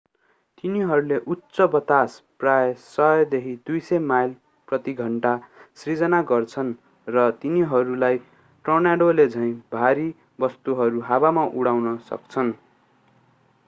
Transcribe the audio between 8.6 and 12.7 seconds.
टोर्नाडोले झैँ भारी वस्तुहरू हावामा उठाउन सक्छन्।